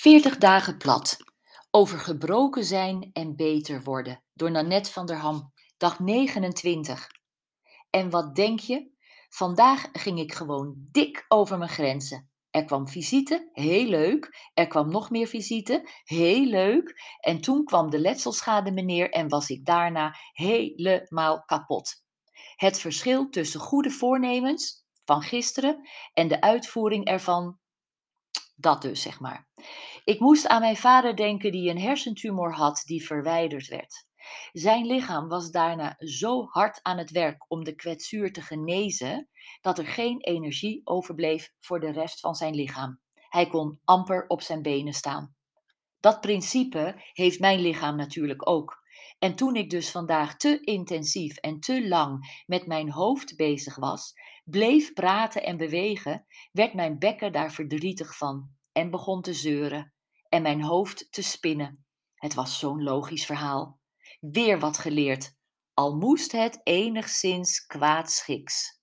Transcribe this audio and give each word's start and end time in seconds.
40 0.00 0.38
dagen 0.38 0.76
plat. 0.76 1.16
Over 1.70 1.98
gebroken 1.98 2.64
zijn 2.64 3.10
en 3.12 3.36
beter 3.36 3.82
worden. 3.82 4.22
Door 4.34 4.50
Nanette 4.50 4.92
van 4.92 5.06
der 5.06 5.16
Ham. 5.16 5.52
Dag 5.76 5.98
29. 5.98 7.08
En 7.90 8.10
wat 8.10 8.34
denk 8.34 8.60
je? 8.60 8.90
Vandaag 9.28 9.88
ging 9.92 10.18
ik 10.18 10.32
gewoon 10.32 10.74
dik 10.90 11.24
over 11.28 11.58
mijn 11.58 11.70
grenzen. 11.70 12.30
Er 12.50 12.64
kwam 12.64 12.88
visite, 12.88 13.48
heel 13.52 13.86
leuk. 13.86 14.50
Er 14.54 14.66
kwam 14.66 14.90
nog 14.90 15.10
meer 15.10 15.26
visite, 15.26 15.88
heel 16.04 16.44
leuk. 16.44 17.00
En 17.20 17.40
toen 17.40 17.64
kwam 17.64 17.90
de 17.90 17.98
letselschade 17.98 18.72
meneer 18.72 19.10
en 19.10 19.28
was 19.28 19.48
ik 19.48 19.64
daarna 19.64 20.14
helemaal 20.32 21.44
kapot. 21.44 22.02
Het 22.56 22.78
verschil 22.80 23.28
tussen 23.28 23.60
goede 23.60 23.90
voornemens 23.90 24.84
van 25.04 25.22
gisteren 25.22 25.88
en 26.14 26.28
de 26.28 26.40
uitvoering 26.40 27.04
ervan, 27.04 27.58
dat 28.56 28.82
dus 28.82 29.02
zeg 29.02 29.20
maar. 29.20 29.47
Ik 30.08 30.20
moest 30.20 30.46
aan 30.46 30.60
mijn 30.60 30.76
vader 30.76 31.16
denken 31.16 31.52
die 31.52 31.70
een 31.70 31.80
hersentumor 31.80 32.52
had 32.52 32.82
die 32.86 33.06
verwijderd 33.06 33.68
werd. 33.68 34.06
Zijn 34.52 34.86
lichaam 34.86 35.28
was 35.28 35.50
daarna 35.50 35.94
zo 35.98 36.46
hard 36.46 36.80
aan 36.82 36.98
het 36.98 37.10
werk 37.10 37.44
om 37.48 37.64
de 37.64 37.74
kwetsuur 37.74 38.32
te 38.32 38.42
genezen 38.42 39.28
dat 39.60 39.78
er 39.78 39.86
geen 39.86 40.20
energie 40.20 40.80
overbleef 40.84 41.52
voor 41.60 41.80
de 41.80 41.90
rest 41.90 42.20
van 42.20 42.34
zijn 42.34 42.54
lichaam. 42.54 43.00
Hij 43.28 43.48
kon 43.48 43.80
amper 43.84 44.24
op 44.28 44.42
zijn 44.42 44.62
benen 44.62 44.92
staan. 44.92 45.34
Dat 46.00 46.20
principe 46.20 47.02
heeft 47.12 47.40
mijn 47.40 47.60
lichaam 47.60 47.96
natuurlijk 47.96 48.48
ook. 48.48 48.82
En 49.18 49.34
toen 49.34 49.56
ik 49.56 49.70
dus 49.70 49.90
vandaag 49.90 50.36
te 50.36 50.60
intensief 50.60 51.36
en 51.36 51.60
te 51.60 51.88
lang 51.88 52.42
met 52.46 52.66
mijn 52.66 52.90
hoofd 52.90 53.36
bezig 53.36 53.76
was, 53.76 54.12
bleef 54.44 54.92
praten 54.92 55.42
en 55.42 55.56
bewegen, 55.56 56.26
werd 56.52 56.74
mijn 56.74 56.98
bekken 56.98 57.32
daar 57.32 57.52
verdrietig 57.52 58.16
van 58.16 58.50
en 58.72 58.90
begon 58.90 59.22
te 59.22 59.32
zeuren 59.32 59.92
en 60.28 60.42
mijn 60.42 60.62
hoofd 60.62 61.12
te 61.12 61.22
spinnen. 61.22 61.84
Het 62.14 62.34
was 62.34 62.58
zo'n 62.58 62.82
logisch 62.82 63.26
verhaal. 63.26 63.80
Weer 64.20 64.58
wat 64.58 64.78
geleerd, 64.78 65.34
al 65.74 65.96
moest 65.96 66.32
het 66.32 66.60
enigszins 66.62 67.66
kwaadschiks. 67.66 68.77